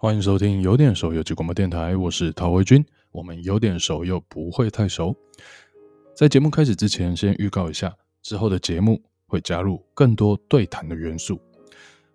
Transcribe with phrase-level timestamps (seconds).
[0.00, 2.86] 欢迎收听有点熟游击广播电台，我是陶维军。
[3.10, 5.12] 我们有点熟又不会太熟。
[6.14, 7.92] 在节目开始之前，先预告一下，
[8.22, 11.40] 之后的节目会加入更多对谈的元素。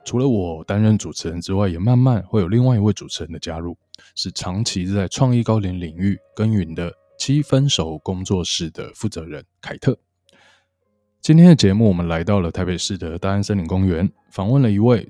[0.06, 3.75] 除了我担任主持人之外，也慢慢会有另外一位主持人的加入，
[4.15, 6.89] 是长期在创意高龄领域耕耘的
[7.20, 9.97] 七分熟工作室的负责人凯特。
[11.20, 15.09] 今天的节目，我们来到了台北市的大安森林公园，访问了一位。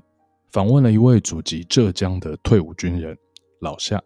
[0.54, 3.18] 访问了一位祖籍浙江的退伍军人
[3.58, 4.00] 老夏。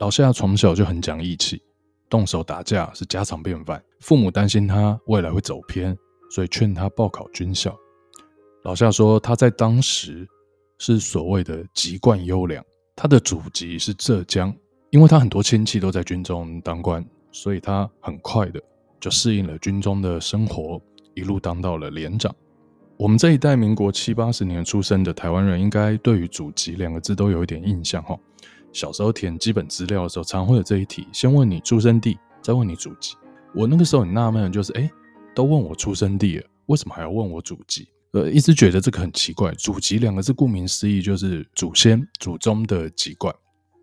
[0.00, 1.62] 老夏从小就很讲义气，
[2.10, 3.80] 动手打架是家常便饭。
[4.00, 5.96] 父母担心他未来会走偏，
[6.28, 7.72] 所以劝他报考军校。
[8.64, 10.26] 老夏说他在当时
[10.78, 12.64] 是所谓的籍贯优良，
[12.96, 14.52] 他的祖籍是浙江，
[14.90, 18.60] 因为他很多亲戚都在军中当官，所以他很快的
[18.98, 20.82] 就适应了军中的生活，
[21.14, 22.34] 一路当到了连长。
[22.96, 28.16] 我们这一代民国七八十年出生的台湾人，应该对于祖籍两个字都有一点印象哈。
[28.72, 33.16] 小时候填基本资料的时候，常会有这一题：先问你出生地，再问你祖籍。
[33.52, 34.88] 我那个时候很纳闷就是，哎，
[35.34, 37.88] 都问我出生地了，为什么还要问我祖籍？
[38.12, 39.52] 呃，一直觉得这个很奇怪。
[39.54, 43.34] 祖籍两个字，顾名思义就是祖先、祖宗的籍贯，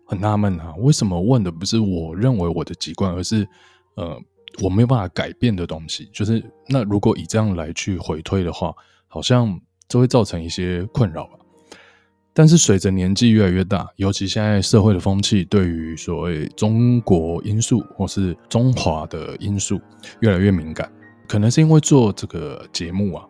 [0.06, 3.46] 很纳闷哈，为什么问的不是我认为我的籍贯，而是
[3.96, 4.18] 呃
[4.62, 6.08] 我没有办法改变的东西？
[6.14, 8.74] 就是那如果以这样来去回推的话。
[9.12, 11.32] 好像这会造成一些困扰吧，
[12.32, 19.78] 但是随着年纪越来越大，尤其现在社会的风气对于所谓中国因素或是中华的因素
[20.20, 20.90] 越来越敏感，
[21.28, 23.28] 可能是因为做这个节目啊，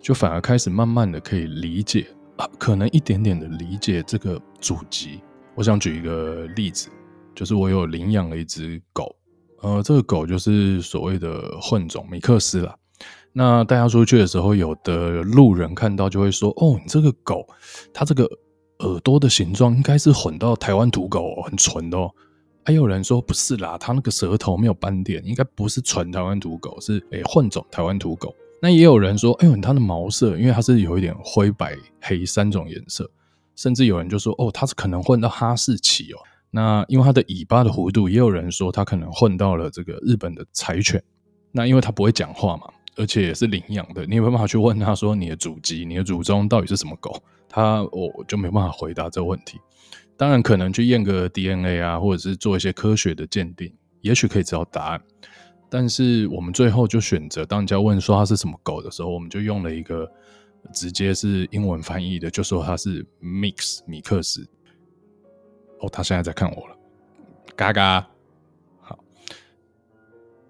[0.00, 5.20] 就反而开始慢慢的可以理解啊，可能一点点的理解这个祖籍。
[5.54, 6.88] 我想举一个例子，
[7.36, 9.14] 就是我有领养了一只狗，
[9.62, 12.74] 呃，这个狗就是所谓的混种米克斯啦。
[13.32, 17.46] 那带它出去的时候，有的路人看到就会说：“哦，你这个狗，
[17.92, 18.28] 它这个
[18.80, 22.10] 耳朵的形状应该是混到台湾土狗哦，很纯的哦。”
[22.64, 33.10] 还有人说：“不是啦，它那个舌头没有斑点，应该不是纯台湾土狗，是诶混种台湾土狗。”那也有人说：“哎呦，它的毛色，因为它是有一点灰白黑三种颜色，
[33.56, 36.18] 甚至有人就说：‘哦，它是可能混到哈士奇哦。’
[36.50, 41.02] 那因为它的尾巴的弧度，也有人说它可能混到了这个日本的柴犬。
[41.52, 42.64] 那因为它不会讲话嘛。”
[42.96, 47.22] 而且也是领养的，你有没办法去问他说你的祖籍、你的祖宗到底是什么狗？
[47.48, 49.58] 他我就没办法回答这个问题。
[50.16, 55.00] 当然，可能去验个 DNA 啊，或者是做一些科学的鉴定，也许可以知道答案。
[55.70, 60.06] 但是我们最后就选择，当人家问说他是什么狗的时候，我们就用了一个
[60.74, 64.46] 直接是英文翻译的，就说他是 Mix 米克斯。
[65.78, 66.76] 哦，他现在在看我了，
[67.56, 68.09] 嘎嘎。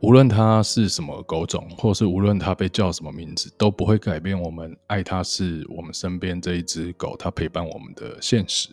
[0.02, 8.70] 无论它是什么狗种，或是无论它被叫什么名字，都不会改变我们爱它是我们身边这一只狗，它陪伴我们的现实。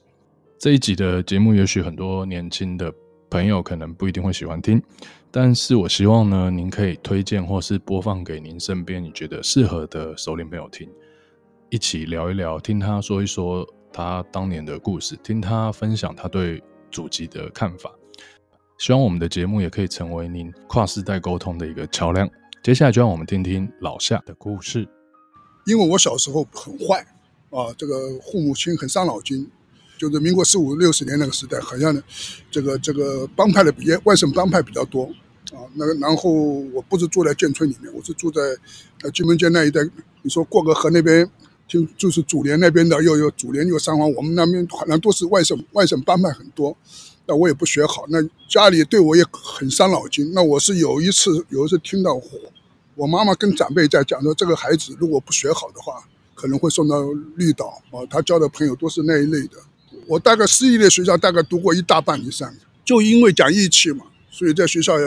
[0.57, 2.91] 这一集的节目，也许很多年轻的
[3.29, 4.81] 朋友可能不一定会喜欢听，
[5.29, 10.89] 但是我希望呢，您可以推荐或是播放给您身边你觉得适合的熟龄朋友听，
[11.69, 17.91] 一起聊一聊，听他说一说他当年的故事，听他分享他对祖籍的看法。
[18.77, 22.29] 希望我们的节目也可以成为您跨世代沟通的一个桥梁。
[22.61, 24.87] 接下来就让我们听听老夏的故事。
[25.65, 26.99] 因为我小时候很坏
[27.49, 29.49] 啊，这个父母亲很伤脑筋，
[29.97, 32.03] 就是民国四五六十年那个时代，好像呢，
[32.51, 35.05] 这个这个帮派的比外省帮派比较多
[35.51, 35.65] 啊。
[35.73, 38.41] 那个然后我不是住在建村里面，我是住在
[39.01, 39.81] 呃金门街那一带。
[40.21, 41.27] 你说过个河那边，
[41.67, 46.77] 就就是祖连那边的，又有祖连又三皇，我们那边好像都是外省外省帮派很多。
[47.27, 50.31] 那我也不学好，那家里对我也很伤脑筋。
[50.33, 52.19] 那我是有一次，有一次听到
[52.95, 57.03] 我妈妈跟长辈在讲说，这个孩子如果不学好的话，可能会送到
[57.35, 57.99] 绿岛啊。
[58.09, 59.57] 他交的朋友都是那一类的。
[60.07, 62.51] 我大概私立的学校大概读过一大半以上，
[62.85, 65.05] 就因为讲义气嘛，所以在学校也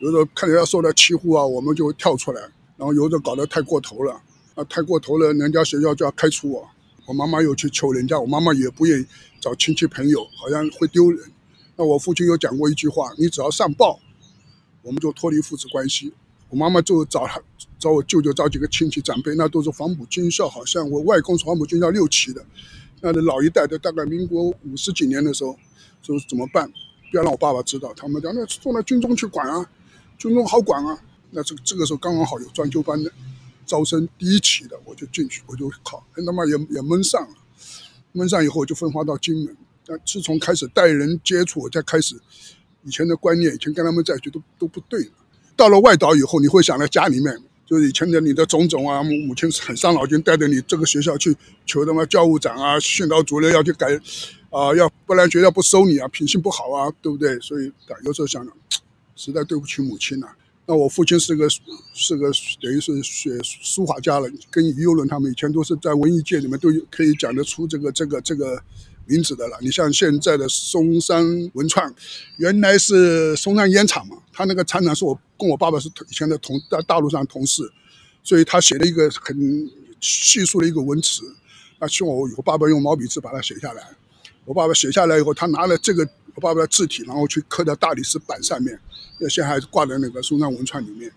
[0.00, 2.40] 有时候看人家受到欺负啊，我们就跳出来，
[2.76, 4.12] 然后有的搞得太过头了，
[4.54, 6.68] 啊，太过头了，人家学校就要开除我。
[7.06, 9.06] 我妈妈又去求人家，我妈妈也不愿意
[9.40, 11.20] 找亲戚朋友，好像会丢人。
[11.76, 14.00] 那我父亲有讲过一句话：“你只要上报，
[14.82, 16.12] 我们就脱离父子关系。”
[16.48, 17.40] 我妈妈就找他，
[17.78, 22.46] 找我舅舅，找几个亲戚长辈，那都是黄埔军校，好像我外公是黄埔军校六期的，
[23.00, 25.58] 那老一代的，大概民国五十几年的时候，
[26.02, 26.70] 说怎么办？
[27.10, 27.92] 不要让我爸爸知道。
[27.94, 29.68] 他们讲那送到军中去管啊，
[30.16, 30.98] 军中好管啊。
[31.32, 33.10] 那这这个时候刚刚好有专修班的
[33.66, 37.34] 招生第一期的，我就进去，我就考，他妈也也蒙上了，
[38.12, 39.56] 蒙上以后就分发到金门。
[39.86, 42.16] 但自从开始带人接触，我才开始
[42.82, 45.10] 以前的观念，以前跟他们在一起都都不对了。
[45.54, 53.86] 到了外岛以后，你会想到家里面，就是以前的你的种种啊，母母亲很伤脑筋，带着你这个学校去求他妈教务长啊、训导主任要去改
[54.50, 57.38] 啊，要不然学校不收你啊，品性不好啊，对不对？
[57.40, 57.72] 所以
[58.04, 58.52] 有时候想想，
[59.14, 60.28] 实在对不起母亲呐、
[60.66, 61.48] 那我父亲是个
[61.94, 62.30] 是个
[62.60, 68.60] 等于是学书法家了，跟于右任他们以前都是在文艺界里面都可以讲得出这个这个这个
[69.06, 69.56] 名字的了。
[69.60, 71.24] 你像现在的松山
[71.54, 71.94] 文创，
[72.36, 77.70] 原来是松山烟厂嘛，他那个厂长是我跟我爸爸是以前的同在大陆上同事，
[78.22, 79.70] 所以他写了一个很
[80.00, 81.22] 细数的一个文词，
[81.78, 83.82] 那希望我我爸爸用毛笔字把它写下来。
[84.44, 88.78] 我爸爸写下来以后，他拿了这个我爸爸的字体，然后去刻在大理石板上面。
[89.18, 91.10] 那现在还挂在那个松山文创里面。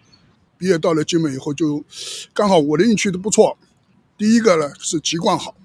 [0.57, 1.83] 毕业到了金门以后，就
[2.33, 3.57] 刚好我的运气都不错。
[4.17, 5.55] 第一个呢是籍贯好，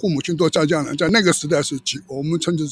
[0.00, 2.64] 父母亲都在这样的，在那个时代是籍，我们称之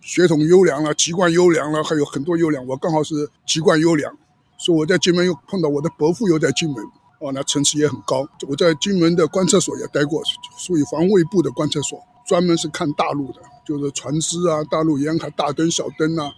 [0.00, 2.66] 血统优良了，籍贯优良了，还有很多优良。
[2.66, 4.16] 我刚好是籍贯优良，
[4.58, 6.82] 所以我在金门又碰到我的伯父又在金门，
[7.18, 8.26] 哦，那层次也很高。
[8.48, 10.22] 我在金门的观测所也待过，
[10.58, 13.40] 属于防卫部的观测所，专门是看大陆的。
[13.66, 16.32] 就是船只啊，大陆沿海大灯、小灯、啊，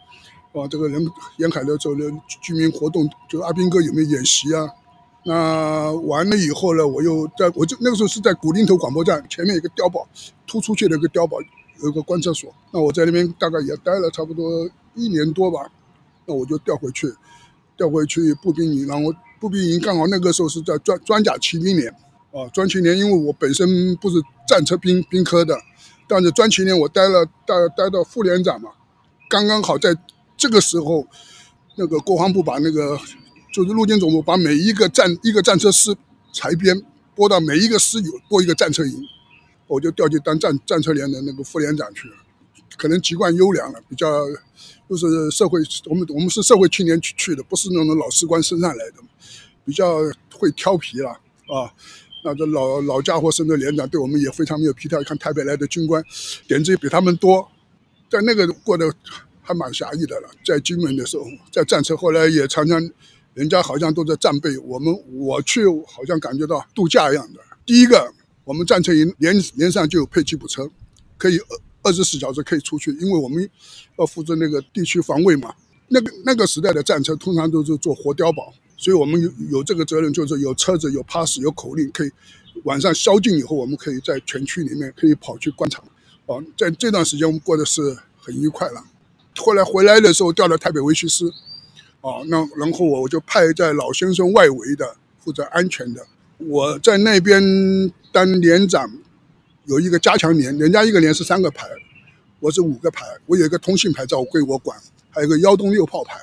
[0.52, 1.06] 啊，这个人
[1.38, 2.10] 沿海的时候的
[2.42, 4.68] 居民活动，就是阿兵哥有没有演习啊？
[5.24, 10.08] 那完了以后呢，我又在我就那个时候是在古林头广播站前面一个碉堡
[10.46, 11.38] 突出去的一个碉堡，
[11.82, 12.52] 有一个观测所。
[12.72, 15.70] 那我在那边大概也待了差不多一年多吧。
[16.26, 17.12] 那我就调回去，
[17.76, 21.88] 调回去步兵营，然后步兵营刚好那个时候是在装装甲骑兵连
[22.32, 24.16] 啊，装骑连，因为我本身不是
[24.46, 25.56] 战车兵兵科的。
[26.08, 28.70] 但是专七年我待了待待到副连长嘛，
[29.30, 29.96] 刚刚好在
[30.36, 31.06] 这个时候，
[31.76, 32.98] 那个国防部把那个
[33.52, 35.94] 就是陆军总部把每一个战一个战车师
[36.32, 36.82] 裁编
[37.14, 39.04] 拨到每一个师有拨一个战车营，
[39.66, 42.16] 我就调去当战战车连的那个副连长去了。
[42.78, 44.08] 可能籍贯优良了，比较
[44.88, 48.94] 就是社会我们我们是社会青年去去的，不是那种老士官升上来的，
[49.64, 49.98] 比较
[50.34, 51.70] 会调皮了啊。
[52.24, 55.02] 那这老老家伙升的连长，对我们也非常没有皮条。
[55.02, 56.02] 看台北来的军官，
[56.48, 57.46] 点子也比他们多，
[58.08, 58.90] 在那个过得
[59.42, 60.30] 还蛮侠义的了。
[60.44, 62.80] 在金门的时候，在战车后来也常常，
[63.34, 67.40] 人家好像都在战备，我们我去好像感觉到度假一样的。
[67.64, 68.12] 第一个，
[68.44, 70.70] 我们战车营连连上就有配吉普车，
[71.16, 73.48] 可以二二十四小时可以出去，因为我们
[73.98, 75.54] 要负责那个地区防卫嘛。
[75.88, 78.52] 那个那个时代的战车通常都是做活碉堡。
[78.76, 82.10] 所以我们有有这个责任，就是有车子、有 pass、有口令，可以
[82.64, 85.80] 晚上宵禁以后，我们可以在全区里面可以跑去观察。
[86.26, 88.84] 哦，在这段时间我们过得是很愉快了。
[89.36, 91.32] 后来回来的时候调到台北维修师，
[92.02, 96.04] 哦，那然后我我就派在老先生外围的负责安全的。
[96.38, 97.40] 我在那边
[98.12, 98.92] 当连长，
[99.66, 101.68] 有一个加强连，人家一个连是三个排，
[102.40, 103.06] 我是五个排。
[103.26, 104.76] 我有一个通信牌照归我管，
[105.10, 106.18] 还有一个幺洞六炮排。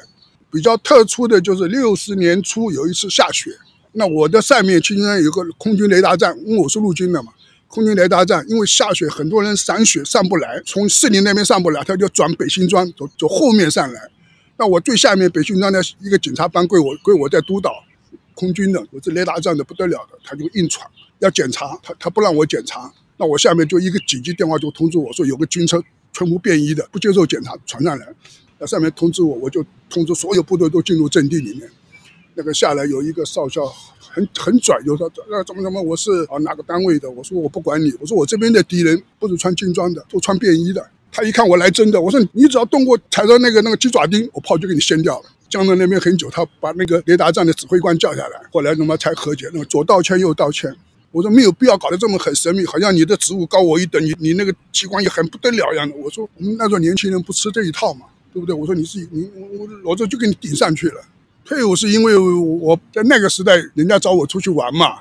[0.52, 3.52] 比较特殊的就是六十年初有一次下雪，
[3.94, 7.32] 那我的上面其实有个空军雷达站，因为我是陆军的嘛，
[7.68, 14.10] 空军雷达站因为下雪，很多人赏雪上不来，从四零那边上不来，他就转北新庄走走后面上来。
[14.60, 17.72] 那我最下面北新庄的一个警察班归我归我在督导，
[18.36, 20.86] 空军的，我这雷达站的不得了的，他就硬闯
[21.20, 28.06] 要检查，他他不让我检查，那我下面就一个紧急电话就通知我说有个军车全部便衣的不接受检查传上来。
[28.58, 31.70] 那上面通知我，我就通知所有部队都进入阵地里面。
[32.36, 33.66] 那个下来有一个少校
[33.98, 37.10] 很很拽，就说那怎么怎么，我是啊哪个单位的？
[37.10, 40.86] 我说我不管你，我说我这边的敌人不是穿军装的，都穿便衣的。
[41.12, 45.26] 他一看我来真的，我说你只要动过踩到那个那个鸡爪钉，我炮就给你掀掉了。
[45.50, 49.50] 僵在那边很久，他把那个雷达站的指挥官叫下来，后来他妈才和解。
[49.54, 50.74] 那个左道歉右道歉，
[51.12, 55.96] 我说没有必要搞得这么很神秘，好像你的职务高我一等，你你那个机关也很不得了一样的。
[55.96, 58.06] 我说我们那时候年轻人不吃这一套嘛。
[58.32, 58.54] 对不对？
[58.54, 61.02] 我说你是你我我这就给你顶上去了。
[61.44, 65.00] 退伍是因为我在那个时代，人家找我出去玩嘛，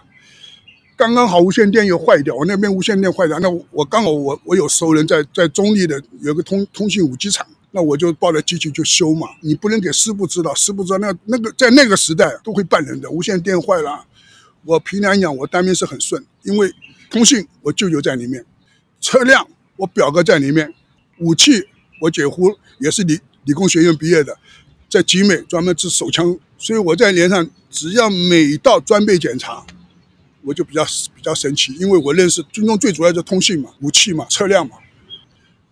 [0.98, 9.28] 刚刚好无线电又坏掉，我那边无线电坏掉，那我刚好我我有熟人在在中立的有个通通信五机厂，那我就抱着机器就修嘛。
[9.40, 13.08] 你不能给师部知道，师部知道那那个在那个时代都会办人的。
[13.08, 14.04] 无线电坏了，
[14.64, 16.74] 我凭良讲，我当兵是很顺，因为
[17.08, 18.44] 通信我舅舅在里面，
[19.00, 20.74] 车辆我表哥在里面，
[21.20, 21.68] 武器。
[22.00, 24.38] 我姐夫也是理理工学院毕业的，
[24.88, 29.66] 在集美专门制手枪，所以我在连上，只要每到装备检查，
[30.48, 30.82] 我就比较
[31.14, 34.76] 比较神奇，因为我认识军中最主要的通信嘛、武器嘛、车辆嘛。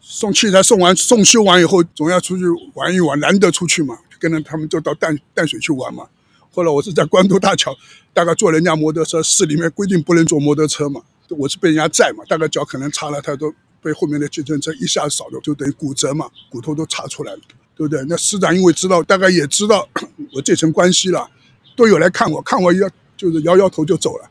[0.00, 6.06] 送器材送完、送修完以后，总要出去玩一玩，难得出去嘛，跟着他们就到淡淡水去玩嘛。
[6.52, 7.74] 后来我是在关渡大桥，
[8.12, 13.52] 大概坐人家摩托车，市里面规定不能坐摩托车嘛，我是被人家载嘛，大概脚可能擦了太多。
[13.82, 17.40] 被后面的计程车一下扫的，就等于骨折嘛，骨头都擦出来了，
[17.76, 18.04] 对不对？
[18.08, 19.88] 那师长因为知道，大概也知道
[20.34, 21.30] 我这层关系了，
[21.76, 22.78] 都有来看我，看我一
[23.16, 24.28] 就是摇摇头就走了。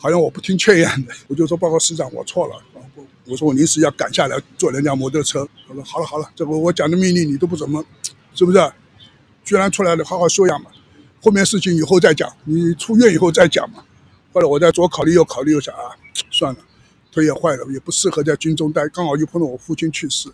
[0.00, 2.54] 好像我不听劝一样的， 我就说报告师长，我错了。
[3.26, 5.46] 我说我临时要赶下来坐人家摩托车。
[5.68, 7.84] 他说好了好了，这个我讲的命令你都不怎么，
[8.34, 8.58] 是不是？
[9.44, 10.70] 居然出来了，好好修养嘛。
[11.22, 13.84] 后面事情以后再讲，你出院以后再讲嘛。
[14.32, 15.94] 后来我在左考虑右考虑，又想啊，
[16.30, 16.60] 算了，
[17.12, 18.88] 腿也坏了，也不适合在军中待。
[18.88, 20.28] 刚好又碰到我父亲去世，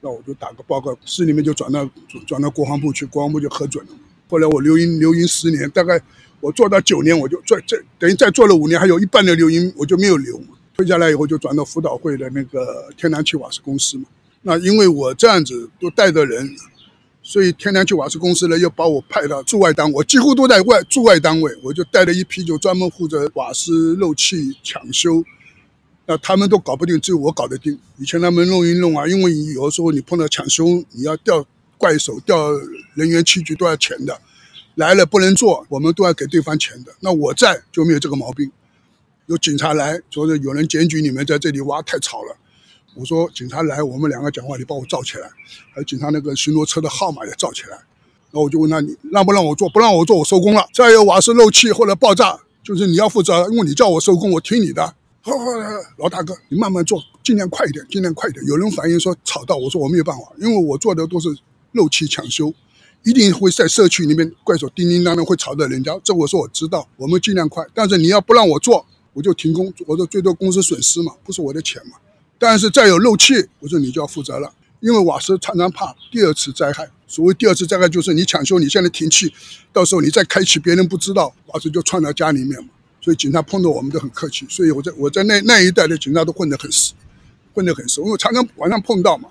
[0.00, 1.88] 那我就打个报告，市里面就转到
[2.26, 3.92] 转到国防部去，国防部就核准了。
[4.30, 6.00] 后来我留营留营十年，大概
[6.40, 10.40] 我做到九年，我就做这等于再做了五年，还有一半的留营我就没有留。
[10.76, 14.04] 退下来以后就转到辅导会的那个天然气瓦斯公司嘛。
[14.42, 16.54] 那因为我这样子都带着人，
[17.22, 25.24] 所以天然气瓦斯公司呢又把我派到驻外单位，我几乎都在外驻外单位，我就带了一批就专门负责瓦斯漏气抢修。
[26.06, 27.78] 那他们都搞不定，只有我搞得定。
[27.98, 31.46] 以前他们弄一弄啊，因为有的时候你碰到抢修，你要调。
[31.80, 32.50] 怪手调
[32.94, 34.20] 人员器具都要钱的，
[34.78, 36.94] 来了不能做，我们都要给对方钱的。
[37.00, 38.48] 那我在就没有这个毛病。
[39.26, 42.36] 有警察来，说是有人检举你们在这里挖太吵了。
[42.94, 45.28] 我说警察来，我们两个讲话，你帮我照起来。
[45.72, 47.76] 还有警察那个巡逻车的号码也照起来。
[48.30, 49.68] 那我就问他，你让不让我做？
[49.68, 50.64] 不让我做，我收工了。
[50.72, 54.94] 再有瓦斯漏气或者爆炸，就是你要负责，因为你叫我收工，我听你的。
[55.22, 55.44] 好好，
[55.96, 58.46] 老大哥，你慢慢做，尽量快一点，尽量快一点。
[58.46, 61.36] 有人反映说吵到，我说我没有办法，因为我做的都是。
[61.72, 62.50] 漏气抢修，
[63.04, 65.98] 一定会在社区里面怪手叮叮当当会吵到人家。
[66.04, 67.64] 这我说我知道，我们尽量快。
[67.72, 69.72] 但是你要不让我做，我就停工。
[69.86, 71.96] 我说最多公司损失嘛，不是我的钱嘛。
[72.38, 76.88] 但是再有漏气，我说你就要负责了，因为瓦斯常常怕第二次灾害。
[77.06, 79.32] 所谓第二次灾害，就是你抢修，你现在停气，
[79.72, 82.68] 到时候你再开启，别人不知道，瓦斯就窜到家里面嘛。
[83.00, 84.44] 所以警察碰到我们都很客气。
[84.50, 86.94] 所以我在我在那那一带的警察都混得很熟，
[87.54, 89.30] 混得很熟，因为常常晚上碰到嘛。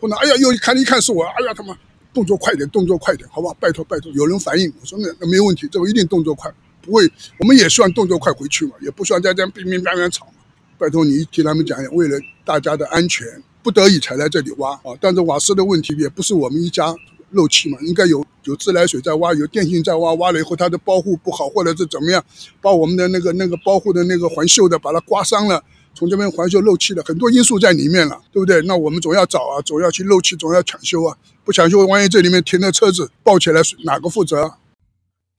[0.00, 1.78] 碰到，哎呀，又一看一看是我，哎呀，他妈，
[2.16, 3.54] 动作快点，动作快点，好不好？
[3.60, 7.06] 拜托拜托，有人反映，我说那那没问题，这个一定动作快，不会，
[7.38, 10.32] 我们也希望动作快回去嘛，也不希望在这样乒乒乓乓吵嘛。
[10.78, 13.26] 拜托你替他们讲讲，为了大家的安全，
[13.62, 14.96] 不得已才来这里挖啊。
[14.98, 16.94] 但是瓦斯的问题也不是我们一家
[17.32, 22.24] 漏气嘛，应该有有自来水在挖，有电信在挖，挖了以后它的包护不好，或者是怎么样，
[22.62, 25.62] 把我们的那个那个包护的那个环锈的把它刮伤了。
[25.96, 28.62] 从这边环修漏气了很多因素在里面了，对不对？
[28.62, 31.16] 那我们总要找啊，总要去漏气，总要抢修啊。
[31.42, 34.58] 不抢修，万一这里面停的车子爆起来，哪个负责啊？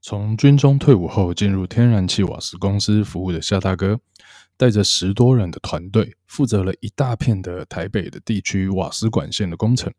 [0.02, 4.00] 从军中退伍后进入天然气瓦斯公司服务的夏大哥，
[4.56, 9.92] 带着十多人的团队，负责了一大片的台北的地区瓦斯管线的工程，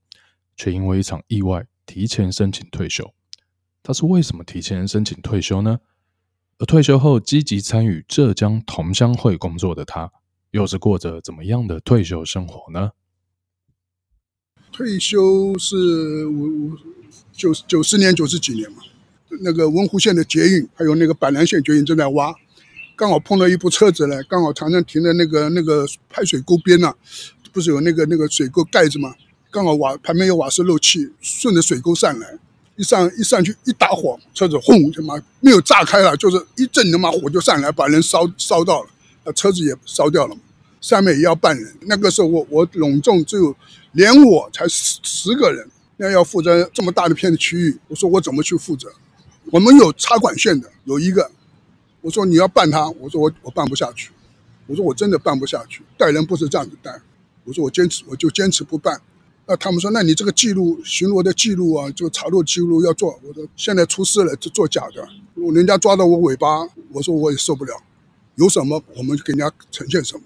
[0.57, 3.13] 却因为一场意外提前申请退休。
[3.83, 5.79] 他是为什么提前申请退休呢？
[6.57, 10.11] 而退休后积极参与浙江同乡会工作的他。
[10.51, 12.91] 又是过着怎么样的退休生活呢？
[14.71, 16.77] 退休是五五
[17.33, 18.77] 九九十年九十几年嘛，
[19.41, 22.33] 那个文湖线的捷运，还有那个板南线捷运正在挖，
[22.95, 26.93] 刚好碰到一部车子呢，刚好常常停在那个那个排水沟边呢，
[27.51, 29.13] 不是有那个那个水沟盖子嘛，
[29.51, 32.39] 刚好瓦旁边有瓦斯漏气，顺着水沟上来，
[32.75, 38.89] 一上一上去一打火，车子轰他妈没有炸开了，就是一阵他妈火就上来，把人烧烧到了。
[39.33, 40.35] 车子也烧掉了，
[40.81, 41.75] 上面也要办人。
[41.81, 43.55] 那个时候我我隆重只有
[43.91, 45.67] 连我才十十个人，
[45.97, 48.91] 那要负责这么大的片的区域，我说我怎么去负责？
[49.51, 51.31] 我们有插管线的，有一个，
[52.01, 54.11] 我说你要办他，我说我我办不下去，
[54.67, 57.01] 我说我真的办不下去，带人不是这样子带，
[57.43, 59.01] 我说我坚持我就坚持不办。
[59.47, 63.19] 那他们说，那你这个记录巡逻的记录啊，就查录记录要做。
[63.27, 65.03] 我说现在出事了，就做假的，
[65.51, 67.73] 人家抓到我尾巴，我说我也受不了。
[68.39, 70.23] 有什么我们就给人家呈现什么。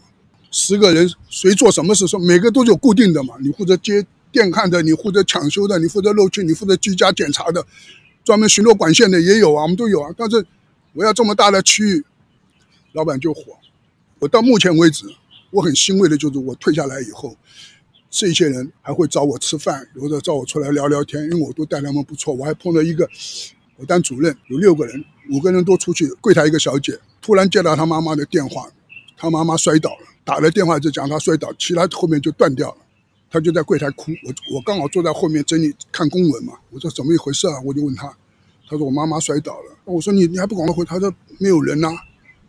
[0.51, 3.33] 十个人谁做什么事，说每个都有固定的嘛。
[3.41, 7.65] 你负责接电焊的，你负责抢修的，你负责漏气，你负责居家检查的，
[8.23, 10.13] 专门巡逻管线的也有啊，我们都有啊。
[10.15, 10.45] 但是
[10.93, 12.05] 我要这么大的区域，
[12.91, 13.41] 老板就火。
[14.19, 15.07] 我到目前为止，
[15.49, 17.35] 我很欣慰的就是我退下来以后，
[18.11, 22.31] 这些人还会找我吃饭，或者找我出来聊聊天，因为我都待他们不错。
[22.31, 23.09] 我还碰到一个，
[23.83, 26.97] 我当主任有六个人，五个人都出去，柜台一个小姐。
[27.21, 28.65] 突然接到她妈妈的电话，
[29.17, 32.77] 她妈妈摔倒了，打了电话就讲她摔倒，其他后面就断掉了，
[33.29, 34.13] 他就在柜台哭。
[34.23, 37.59] 我我刚好坐在后面整理看公文嘛，我说怎么一回事啊？
[37.65, 38.07] 我就问他，
[38.69, 39.75] 他说我妈妈摔倒了。
[39.83, 40.85] 我说你你还不赶快回？
[40.85, 41.89] 他说没有人呐、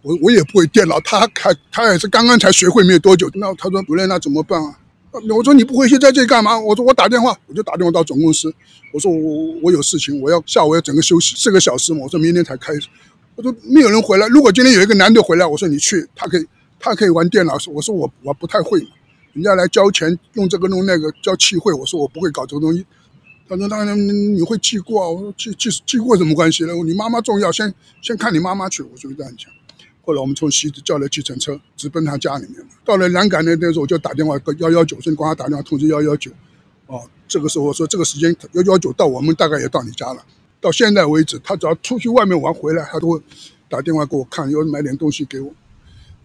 [0.02, 3.28] 我我也不会电脑，他还他也是刚刚才学会没有多久。
[3.34, 4.78] 那他说主任那怎么办啊？
[5.34, 6.58] 我说你不回去在这里干嘛？
[6.58, 8.52] 我说我打电话，我就打电话到总公司，
[8.92, 12.88] 我说我我有事情，我要下午要整个休息四个小时嘛，我说明天才开始。
[13.36, 14.26] 我说没有人回来。
[14.28, 16.46] 如果今天有一个男的回来，我说你去，他可以，
[16.80, 17.54] 他可以玩电脑。
[17.72, 18.88] 我说我我不太会嘛，
[19.32, 22.84] 人家来交钱用这个弄那个交契会，我说我不会搞这个东西。
[23.48, 23.96] 他说当然
[24.34, 26.72] 你会记过，我说记记记过什么关系呢？
[26.84, 28.82] 你妈妈重要，先先看你妈妈去。
[28.82, 29.52] 我说这样讲，
[30.04, 32.56] 后来我们从西子叫了计程车，直奔他家里面。
[32.84, 36.30] 到了南港那那时候，我就打电话给幺幺九，甚至帮他打电话通知幺幺九。
[36.86, 40.22] 哦，这个时候我说这个时间幺幺九到，我们大概也到你家了。
[40.60, 43.20] 到现在为止，他只要出去外面玩回来，他都会
[43.68, 45.50] 打电话给我看，要买点东西给我。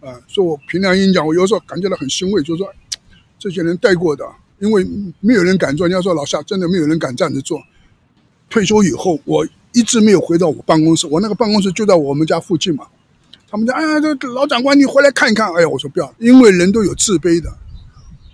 [0.00, 2.70] 啊，说我凭良心讲，我有时候感觉到很欣慰，就是说
[3.38, 4.24] 这些人带过的，
[4.58, 4.86] 因为
[5.20, 5.88] 没有人敢做。
[5.88, 7.58] 人家说老夏真的没有人敢这样子做。
[8.50, 12.86] 退休以后，我一直没有回到我办公室，我那个办公室就在我们家附近嘛。
[13.50, 15.52] 他们讲，哎呀，这老长官你回来看一看。
[15.54, 17.52] 哎呀，我说不要，因为人都有自卑的。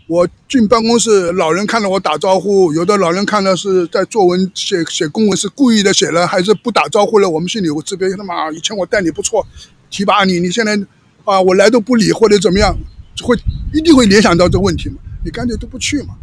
[0.08, 7.28] 我进办公室，老人看到我打招呼，有的老人看到是在作文写写公文是故意的写了，还是不打招呼了？
[7.28, 8.14] 我们心里有个自卑。
[8.14, 9.44] 他妈，以前我待你不错，
[9.90, 10.78] 提拔你，你现在
[11.24, 12.76] 啊，我来都不理或者怎么样，
[13.22, 13.34] 会
[13.72, 14.96] 一定会联想到这问题嘛？
[15.24, 16.14] 你干脆都不去嘛，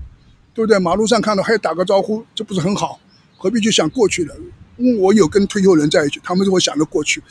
[0.53, 0.77] 对不对？
[0.77, 2.99] 马路上看到还打个招呼，这不是很好？
[3.37, 4.33] 何必去想过去的？
[4.77, 7.21] 因为我有跟退休人在一起，他们就会想着过去。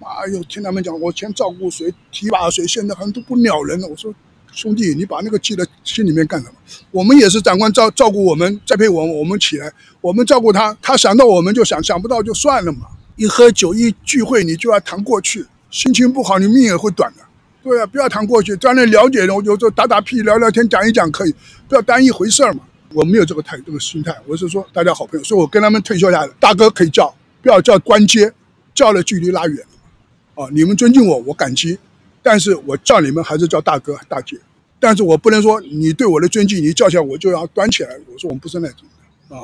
[0.00, 3.86] 哎呦，听他们讲，我以前照顾谁，提拔谁，现在好像都不鸟人了。
[3.88, 4.14] 我说，
[4.52, 6.54] 兄弟，你把那个记在心里面干什么？
[6.90, 12.86] 我们也是长官照照顾我们，栽培我们，我们起来，我们照顾他，他想到我们就想，想不到就算了嘛。
[13.16, 17.22] 一喝酒一聚会，你就要谈过去，心情不好，你命也会短的。
[17.62, 21.34] 对啊，不要谈过去，当然了解了，我就说打打屁，聊聊天，讲一讲可以，
[21.68, 22.60] 不要当一回事儿嘛。
[22.92, 27.12] 我没有这个态这个心态，我是说大家好朋友，所以我跟他们退休下来，大哥可以叫，
[27.42, 28.32] 不要叫官阶，
[28.74, 30.42] 叫了距离拉远了。
[30.44, 31.78] 啊，你们尊敬我，我感激，
[32.22, 34.38] 但是我叫你们还是叫大哥大姐，
[34.78, 37.90] 但是我不能说你对我的尊敬，你叫起来我就要端起来。
[38.12, 38.86] 我说我们不是那种
[39.28, 39.42] 的啊，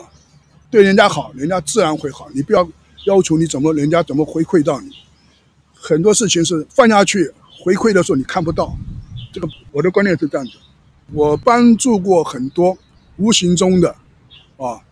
[0.70, 2.68] 对人家好，人家自然会好，你不要
[3.06, 4.90] 要求你怎么人家怎么回馈到你，
[5.74, 7.32] 很多事情是放下去
[7.62, 8.76] 回馈的时候你看不到，
[9.32, 10.52] 这个我的观念是这样子，
[11.12, 12.78] 我帮助过很多。
[13.22, 13.94] 无形中的，
[14.56, 14.82] 啊，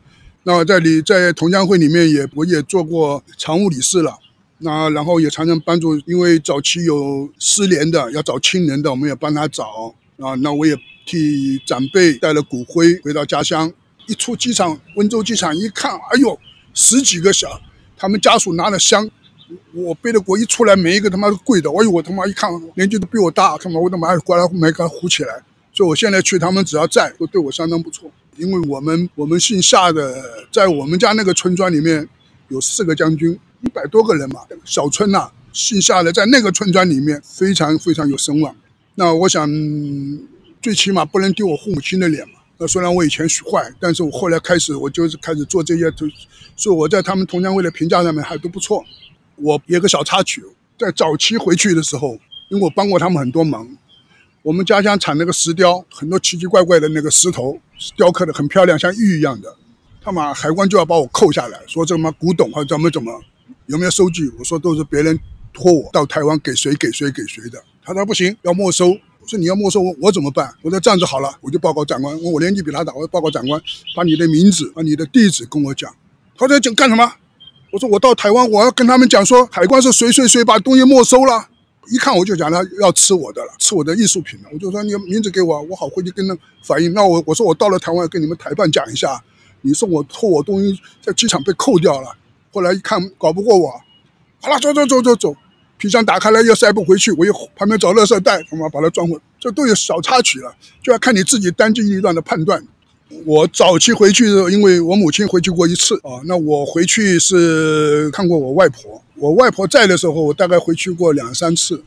[0.44, 4.16] 那在你在同乡会里面也我也做过常务理事了，
[4.58, 13.72] 那然后也常常帮助，因为早期有失联的要找亲人的，我们也帮他找啊，那我也替长辈带了骨灰回到家乡，
[14.06, 16.38] 一出机场温州机场一看，哎呦，
[16.72, 17.60] 十几个小，
[17.96, 19.10] 他们家属拿了香，
[19.74, 25.42] 我背的锅一出来，每一个他妈都跪的，哎呦我他妈一看年纪都比我大，他妈我他妈还过来没给他扶起来。
[25.80, 28.12] 所以我现在去，他们只要在，都对我相当不错。
[28.36, 32.06] 因为我们我们姓夏的，在我们家那个村庄里面
[32.48, 38.54] 有四个将军，一百多个人嘛，小村呐、姓夏的在那个村庄里面非常非常有声望。
[38.96, 39.48] 那我想，
[40.60, 42.34] 最起码不能丢我父母亲的脸嘛。
[42.58, 45.90] 那虽然我以前坏，但是我后来开始，我就是开始做这些，
[46.56, 48.84] 所以我在他们同乡会的评价上面还都不错。
[49.36, 50.44] 我有个小插曲，
[50.78, 52.18] 在早期回去的时候，
[52.50, 53.66] 因为我帮过他们很多忙。
[54.42, 57.58] 我们家乡产那个石雕，很多奇奇怪怪的那个石头，
[57.94, 59.54] 雕刻的很漂亮，像玉一样的。
[60.02, 63.20] 他妈海关就要把我扣下来，说这他妈古董或者怎么怎么，
[63.66, 64.32] 有没有收据？
[64.38, 65.18] 我说都是别人
[65.52, 67.62] 托我到台湾给谁给谁给谁的。
[67.84, 68.88] 他说不行，要没收。
[68.88, 70.50] 我说你要没收我，我怎么办？
[70.62, 72.18] 我说这样子好了，我就报告长官。
[72.22, 73.60] 我年纪比他大，我报告长官，
[73.94, 75.94] 把你的名字、把你的地址跟我讲。
[76.34, 77.12] 他在讲干什么？
[77.72, 81.49] 我说我到台湾，我要跟他们讲说，海关是谁谁谁把东西没收了。
[81.88, 84.48] 一看我就讲他要吃我的了，吃我的艺术品了。
[84.52, 86.92] 我就说你名字给我，我好回去跟他反映。
[86.92, 89.20] 那我我说我到了台湾跟你们台办讲一下，
[89.62, 92.14] 你说我偷我东西在机场被扣掉了。
[92.52, 93.72] 后来一看搞不过我，
[94.40, 95.34] 好了，走走走走走，
[95.78, 99.18] 皮箱打开来又塞不回去，我又旁边找垃圾袋，他妈把它装回。
[99.40, 102.62] 这都有小插曲了，就要看你自己当机立断的判断。
[103.24, 109.02] 我早期回去的，因为我母亲回去过一次啊，那我回去是看过我外婆。
[109.20, 111.84] 我外婆在的时候，我大概回去过两三次。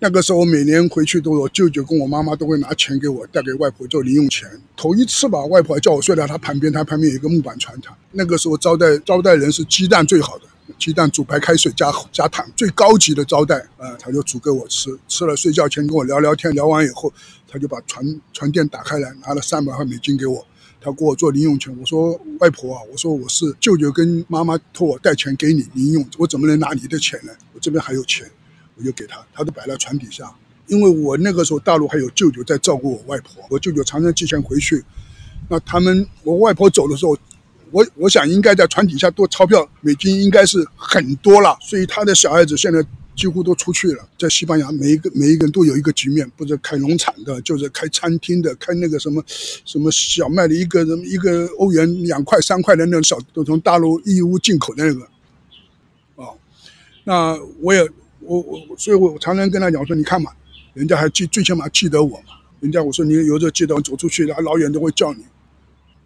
[0.00, 4.46] 那个时候，我每年回去都，我舅舅跟我妈妈都会拿钱给我，带给外婆做零用钱。
[4.76, 7.96] 头一次吧，外婆叫我睡在她旁边，她旁边有一个木板船厂。
[8.12, 10.44] 那个时候招待招待人是鸡蛋最好的，
[10.78, 14.94] 鸡蛋煮白开水加加糖，最高级的招待啊，他就煮给我吃。
[15.08, 17.10] 吃了睡觉前跟我聊聊天，聊完以后，
[17.50, 20.46] 他就把船船店打开来，拿了三百块美金给我。
[20.80, 27.32] 他给我做零用钱，我说外婆啊，我说我是舅舅跟妈妈托我带钱给你零用，我怎么能拿你的钱呢？
[27.52, 28.30] 我这边还有钱，
[28.76, 30.32] 我就给他，他都摆在船底下。
[30.66, 34.84] 因为我那个时候大陆还有舅舅在照顾我外婆，我舅舅常常寄钱回去。
[35.48, 37.16] 那他们我外婆走的时候，
[37.70, 42.84] 我我想应该在船底下多钞票美金应该是很多了，所以他的小孩子现在。
[43.18, 55.10] 几乎都出去了，在西班牙，每一个每一个人都有一个局面，不是开农场的，就是开餐厅的，开那个什么什么小麦的，一个人一个欧元两块三块的那种小，都从大陆义乌进口的那个，啊、
[56.16, 56.38] 哦，
[57.02, 57.82] 那我也
[58.20, 60.30] 我我，所以我常常跟他讲，说你看嘛，
[60.72, 65.24] 人家还记最起码记得我嘛，人家我说你有时候记得我走出去，他老远都会叫你，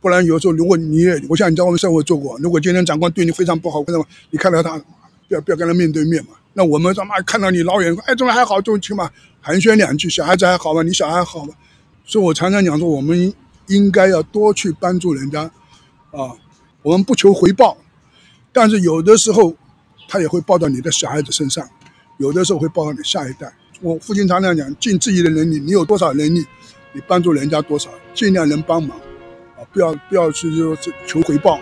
[0.00, 4.06] 不然有时候如果你也，我想你在外面生活做过，如果今天长官对你非常不好，为什么？
[4.30, 4.82] 你看到他。
[5.28, 6.32] 不要不要跟他面对面嘛。
[6.54, 9.10] 那我们他妈看到你老远，哎，这边还好，就起码
[9.40, 10.08] 寒暄两句。
[10.08, 10.82] 小孩子还好吗？
[10.82, 11.54] 你小孩好吗？
[12.04, 13.32] 所以我常常讲说，我们
[13.68, 15.42] 应该要多去帮助人家，
[16.10, 16.36] 啊，
[16.82, 17.78] 我们不求回报，
[18.52, 19.54] 但是有的时候
[20.08, 21.66] 他也会报到你的小孩子身上，
[22.18, 23.50] 有的时候会报到你下一代。
[23.80, 26.44] 我父亲常常讲，尽自己的能力，你有多少能力，
[26.92, 28.98] 你帮助人家多少，尽量能帮忙，
[29.56, 31.58] 啊，不要不要去说求回报。